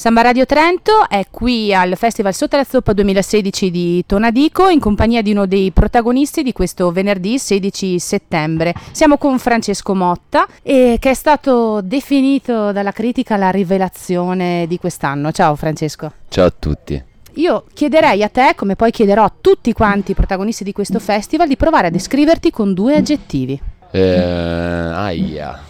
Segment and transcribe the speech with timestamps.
[0.00, 5.20] Samba Radio Trento è qui al Festival Sotto la Zoppa 2016 di Tonadico in compagnia
[5.20, 8.72] di uno dei protagonisti di questo venerdì 16 settembre.
[8.92, 15.32] Siamo con Francesco Motta e che è stato definito dalla critica la rivelazione di quest'anno.
[15.32, 16.10] Ciao Francesco.
[16.30, 17.04] Ciao a tutti.
[17.34, 21.46] Io chiederei a te, come poi chiederò a tutti quanti i protagonisti di questo festival,
[21.46, 23.60] di provare a descriverti con due aggettivi.
[23.90, 25.60] Eh, aia.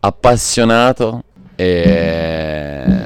[0.00, 1.22] Appassionato
[1.54, 2.99] e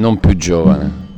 [0.00, 1.08] non più giovane.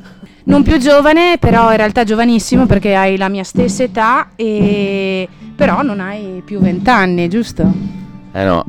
[0.44, 5.28] Non più giovane, però in realtà giovanissimo perché hai la mia stessa età, e...
[5.54, 7.72] però non hai più vent'anni, giusto?
[8.32, 8.64] Eh no.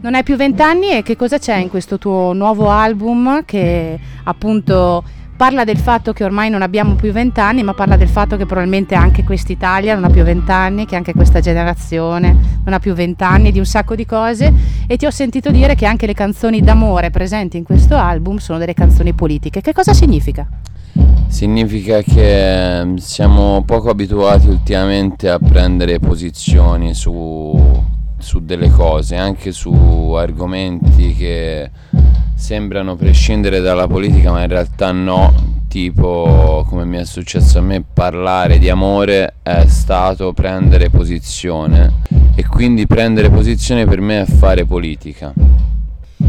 [0.00, 5.04] Non hai più vent'anni e che cosa c'è in questo tuo nuovo album che appunto
[5.40, 8.94] parla del fatto che ormai non abbiamo più vent'anni, ma parla del fatto che probabilmente
[8.94, 13.58] anche quest'Italia non ha più vent'anni, che anche questa generazione non ha più vent'anni, di
[13.58, 14.52] un sacco di cose.
[14.86, 18.58] E ti ho sentito dire che anche le canzoni d'amore presenti in questo album sono
[18.58, 19.62] delle canzoni politiche.
[19.62, 20.46] Che cosa significa?
[21.28, 27.58] Significa che ehm, siamo poco abituati ultimamente a prendere posizioni su,
[28.18, 31.70] su delle cose, anche su argomenti che
[32.40, 37.84] sembrano prescindere dalla politica ma in realtà no, tipo come mi è successo a me
[37.92, 41.92] parlare di amore è stato prendere posizione
[42.34, 45.32] e quindi prendere posizione per me è fare politica.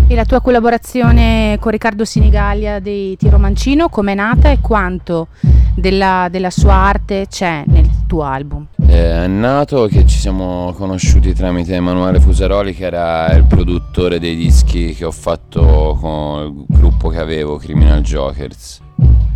[0.07, 5.29] E la tua collaborazione con Riccardo Sinigalia dei Tiro Mancino, com'è nata e quanto
[5.73, 7.80] della, della sua arte c'è nel
[8.11, 8.67] tuo album?
[8.89, 14.35] Eh, è nato che ci siamo conosciuti tramite Emanuele Fusaroli che era il produttore dei
[14.35, 18.81] dischi che ho fatto con il gruppo che avevo, Criminal Jokers.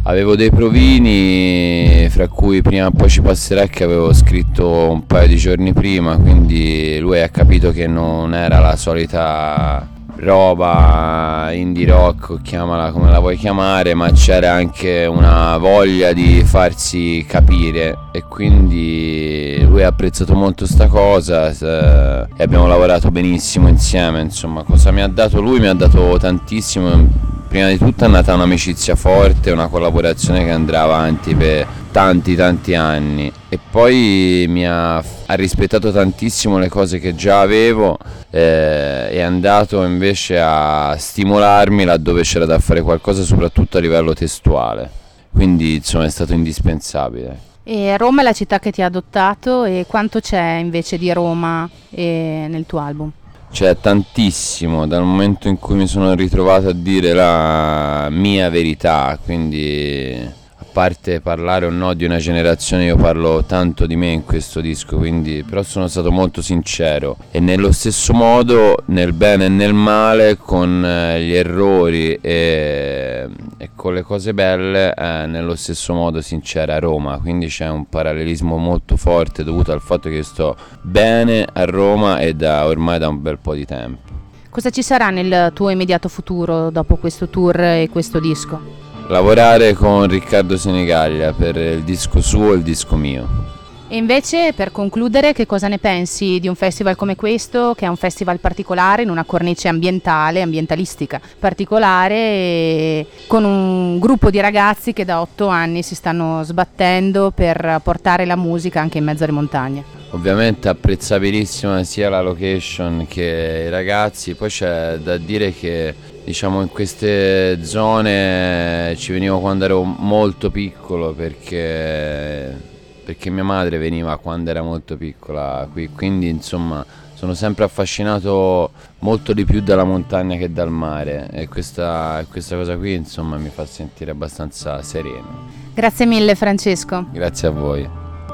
[0.04, 5.30] Avevo dei provini, fra cui prima o poi ci passerà che avevo scritto un paio
[5.30, 9.88] di giorni prima, quindi lui ha capito che non era la solita
[10.18, 17.26] roba indie rock, chiamala come la vuoi chiamare, ma c'era anche una voglia di farsi
[17.28, 24.64] capire e quindi lui ha apprezzato molto sta cosa e abbiamo lavorato benissimo insieme, insomma,
[24.64, 27.34] cosa mi ha dato lui mi ha dato tantissimo.
[27.56, 32.76] Prima di tutto è nata un'amicizia forte, una collaborazione che andrà avanti per tanti tanti
[32.76, 33.32] anni.
[33.48, 37.98] E poi mi ha, ha rispettato tantissimo le cose che già avevo
[38.30, 44.92] eh, è andato invece a stimolarmi laddove c'era da fare qualcosa soprattutto a livello testuale.
[45.32, 47.40] Quindi insomma è stato indispensabile.
[47.64, 51.70] E Roma è la città che ti ha adottato e quanto c'è invece di Roma
[51.90, 53.12] eh, nel tuo album?
[53.52, 60.44] C'è tantissimo dal momento in cui mi sono ritrovato a dire la mia verità, quindi
[60.76, 64.98] parte parlare o no di una generazione, io parlo tanto di me in questo disco,
[64.98, 70.36] quindi però sono stato molto sincero e nello stesso modo, nel bene e nel male,
[70.36, 73.26] con eh, gli errori e,
[73.56, 77.88] e con le cose belle, eh, nello stesso modo sincera a Roma, quindi c'è un
[77.88, 83.08] parallelismo molto forte dovuto al fatto che sto bene a Roma e da ormai da
[83.08, 84.12] un bel po' di tempo.
[84.50, 88.85] Cosa ci sarà nel tuo immediato futuro dopo questo tour e questo disco?
[89.08, 93.54] Lavorare con Riccardo Senegaglia per il disco suo e il disco mio.
[93.88, 97.88] E invece, per concludere, che cosa ne pensi di un festival come questo, che è
[97.88, 105.06] un festival particolare, in una cornice ambientale, ambientalistica particolare, con un gruppo di ragazzi che
[105.06, 109.84] da otto anni si stanno sbattendo per portare la musica anche in mezzo alle montagne?
[110.12, 115.94] Ovviamente apprezzabilissima sia la location che i ragazzi, poi c'è da dire che
[116.26, 122.60] diciamo in queste zone ci venivo quando ero molto piccolo perché,
[123.06, 129.34] perché mia madre veniva quando era molto piccola qui, quindi insomma sono sempre affascinato molto
[129.34, 133.66] di più dalla montagna che dal mare e questa, questa cosa qui insomma mi fa
[133.66, 135.64] sentire abbastanza sereno.
[135.74, 137.06] Grazie mille Francesco.
[137.12, 138.05] Grazie a voi.